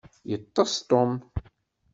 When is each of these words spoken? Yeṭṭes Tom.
Yeṭṭes 0.29 0.71
Tom. 0.89 1.11